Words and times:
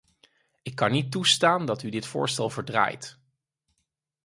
Ik 0.61 0.75
kan 0.75 0.91
niet 0.91 1.11
toestaan 1.11 1.65
dat 1.65 1.83
u 1.83 1.89
dit 1.89 2.05
voorstel 2.05 2.49
verdraait. 2.49 3.19